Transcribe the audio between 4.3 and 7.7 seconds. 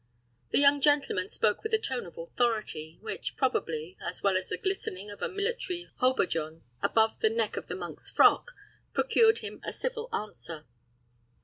as the glistening of a military haubergeon above the neck of